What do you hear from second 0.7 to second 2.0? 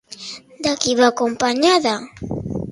qui va acompanyada?